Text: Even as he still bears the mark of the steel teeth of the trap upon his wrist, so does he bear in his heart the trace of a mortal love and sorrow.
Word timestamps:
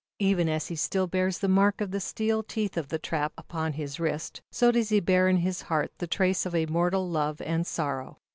Even 0.17 0.49
as 0.49 0.65
he 0.69 0.75
still 0.75 1.05
bears 1.05 1.37
the 1.37 1.47
mark 1.47 1.79
of 1.79 1.91
the 1.91 1.99
steel 1.99 2.41
teeth 2.41 2.75
of 2.75 2.87
the 2.87 2.97
trap 2.97 3.33
upon 3.37 3.73
his 3.73 3.99
wrist, 3.99 4.41
so 4.49 4.71
does 4.71 4.89
he 4.89 4.99
bear 4.99 5.29
in 5.29 5.37
his 5.37 5.61
heart 5.61 5.91
the 5.99 6.07
trace 6.07 6.43
of 6.43 6.55
a 6.55 6.65
mortal 6.65 7.07
love 7.07 7.39
and 7.39 7.67
sorrow. 7.67 8.17